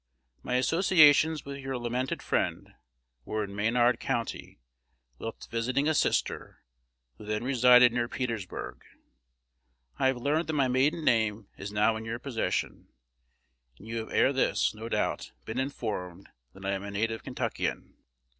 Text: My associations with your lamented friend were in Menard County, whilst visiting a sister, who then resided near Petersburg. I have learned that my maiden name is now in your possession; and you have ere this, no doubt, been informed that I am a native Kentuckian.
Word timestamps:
My 0.41 0.55
associations 0.55 1.45
with 1.45 1.57
your 1.57 1.77
lamented 1.77 2.23
friend 2.23 2.73
were 3.23 3.43
in 3.43 3.55
Menard 3.55 3.99
County, 3.99 4.59
whilst 5.19 5.51
visiting 5.51 5.87
a 5.87 5.93
sister, 5.93 6.63
who 7.19 7.25
then 7.27 7.43
resided 7.43 7.93
near 7.93 8.07
Petersburg. 8.09 8.83
I 9.99 10.07
have 10.07 10.17
learned 10.17 10.47
that 10.47 10.53
my 10.53 10.67
maiden 10.67 11.05
name 11.05 11.49
is 11.55 11.71
now 11.71 11.97
in 11.97 12.03
your 12.05 12.17
possession; 12.17 12.87
and 13.77 13.87
you 13.87 13.97
have 13.97 14.11
ere 14.11 14.33
this, 14.33 14.73
no 14.73 14.89
doubt, 14.89 15.33
been 15.45 15.59
informed 15.59 16.29
that 16.55 16.65
I 16.65 16.71
am 16.71 16.81
a 16.81 16.89
native 16.89 17.21
Kentuckian. 17.21 17.93